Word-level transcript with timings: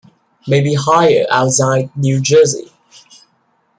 May 0.47 0.61
be 0.61 0.73
higher 0.73 1.27
outside 1.29 1.95
New 1.95 2.19
Jersey. 2.21 2.71